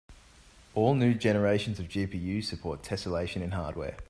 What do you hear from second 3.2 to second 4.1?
in hardware.